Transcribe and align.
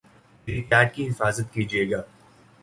میری 0.47 0.61
چیٹ 0.69 0.93
کی 0.93 1.07
حفاظت 1.09 1.53
کیجئے 1.53 1.89
گا 1.91 2.01